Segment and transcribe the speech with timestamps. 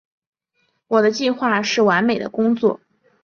[0.87, 2.79] 我的计划是完美的工作。